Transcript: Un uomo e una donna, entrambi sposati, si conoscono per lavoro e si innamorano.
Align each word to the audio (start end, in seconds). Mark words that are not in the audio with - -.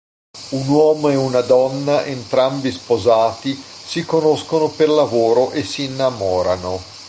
Un 0.53 0.67
uomo 0.67 1.09
e 1.09 1.15
una 1.15 1.41
donna, 1.41 2.03
entrambi 2.05 2.71
sposati, 2.71 3.53
si 3.53 4.03
conoscono 4.03 4.67
per 4.69 4.89
lavoro 4.89 5.51
e 5.51 5.61
si 5.63 5.83
innamorano. 5.83 6.81